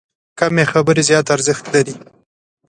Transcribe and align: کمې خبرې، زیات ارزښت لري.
کمې 0.39 0.63
خبرې، 0.71 1.01
زیات 1.09 1.27
ارزښت 1.35 1.65
لري. 1.73 1.93